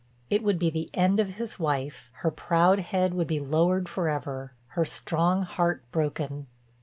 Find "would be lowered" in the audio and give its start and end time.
3.13-3.87